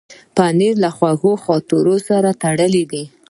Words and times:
پنېر 0.35 0.75
له 0.83 0.89
خوږو 0.97 1.33
خاطرونو 1.43 1.95
سره 2.07 2.29
تړلی 2.41 2.83
دی. 2.91 3.03